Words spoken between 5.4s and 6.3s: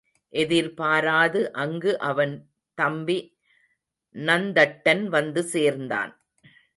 சேர்ந்தான்.